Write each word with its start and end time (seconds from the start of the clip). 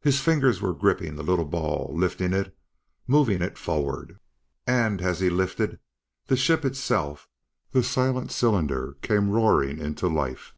His 0.00 0.20
fingers 0.20 0.62
were 0.62 0.72
gripping 0.72 1.16
the 1.16 1.24
little 1.24 1.44
ball 1.44 1.90
lifting 1.92 2.32
it 2.32 2.56
moving 3.08 3.42
it 3.42 3.58
forward.... 3.58 4.20
And, 4.64 5.02
as 5.02 5.20
if 5.20 5.28
he 5.28 5.36
lifted 5.36 5.80
the 6.26 6.36
ship 6.36 6.64
itself, 6.64 7.28
the 7.72 7.82
silent 7.82 8.30
cylinder 8.30 8.96
came 9.02 9.28
roaring 9.28 9.80
into 9.80 10.06
life. 10.06 10.54